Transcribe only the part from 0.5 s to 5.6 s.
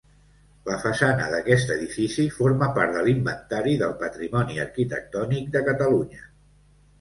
La façana d'aquest edifici forma part de l'Inventari del Patrimoni Arquitectònic